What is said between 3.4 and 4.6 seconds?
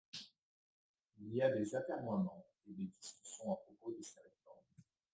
à propos de ces réformes.